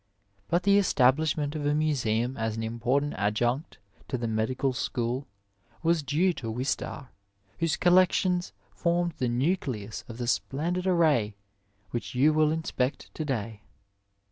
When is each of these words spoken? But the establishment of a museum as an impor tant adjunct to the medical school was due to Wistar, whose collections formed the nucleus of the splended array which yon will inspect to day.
But 0.47 0.63
the 0.63 0.79
establishment 0.79 1.53
of 1.55 1.63
a 1.63 1.75
museum 1.75 2.35
as 2.35 2.57
an 2.57 2.63
impor 2.63 3.01
tant 3.01 3.13
adjunct 3.17 3.77
to 4.07 4.17
the 4.17 4.27
medical 4.27 4.73
school 4.73 5.27
was 5.83 6.01
due 6.01 6.33
to 6.41 6.49
Wistar, 6.51 7.09
whose 7.59 7.77
collections 7.77 8.51
formed 8.71 9.13
the 9.19 9.29
nucleus 9.29 10.03
of 10.07 10.17
the 10.17 10.25
splended 10.25 10.87
array 10.87 11.35
which 11.91 12.15
yon 12.15 12.33
will 12.33 12.51
inspect 12.51 13.13
to 13.13 13.23
day. 13.23 13.61